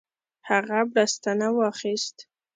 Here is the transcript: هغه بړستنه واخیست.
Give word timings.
هغه 0.49 0.79
بړستنه 0.91 1.47
واخیست. 1.57 2.17